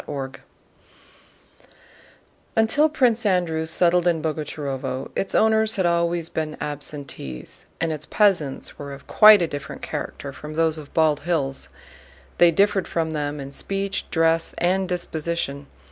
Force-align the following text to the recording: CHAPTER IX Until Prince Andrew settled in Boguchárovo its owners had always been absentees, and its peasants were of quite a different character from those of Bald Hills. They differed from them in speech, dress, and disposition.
CHAPTER 0.07 0.25
IX 0.25 0.39
Until 2.55 2.89
Prince 2.89 3.23
Andrew 3.23 3.67
settled 3.67 4.07
in 4.07 4.19
Boguchárovo 4.19 5.11
its 5.15 5.35
owners 5.35 5.75
had 5.75 5.85
always 5.85 6.27
been 6.27 6.57
absentees, 6.59 7.67
and 7.79 7.91
its 7.91 8.07
peasants 8.07 8.79
were 8.79 8.93
of 8.93 9.05
quite 9.05 9.43
a 9.43 9.47
different 9.47 9.83
character 9.83 10.33
from 10.33 10.55
those 10.55 10.79
of 10.79 10.91
Bald 10.95 11.19
Hills. 11.19 11.69
They 12.39 12.49
differed 12.49 12.87
from 12.87 13.11
them 13.11 13.39
in 13.39 13.53
speech, 13.53 14.09
dress, 14.09 14.55
and 14.57 14.89
disposition. 14.89 15.67